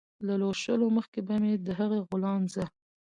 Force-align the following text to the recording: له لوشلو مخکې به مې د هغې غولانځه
له 0.27 0.33
لوشلو 0.41 0.87
مخکې 0.97 1.19
به 1.27 1.35
مې 1.41 1.53
د 1.65 1.67
هغې 1.79 1.99
غولانځه 2.07 2.65